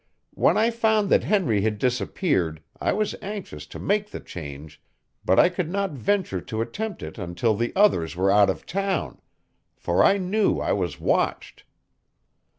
[0.33, 4.81] When I found that Henry had disappeared I was anxious to make the change,
[5.23, 9.21] but I could not venture to attempt it until the others were out of town,
[9.75, 11.65] for I knew I was watched.